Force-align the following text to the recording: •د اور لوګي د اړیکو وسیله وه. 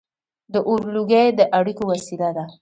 •د 0.53 0.55
اور 0.67 0.81
لوګي 0.95 1.25
د 1.39 1.41
اړیکو 1.57 1.83
وسیله 1.91 2.29
وه. 2.35 2.45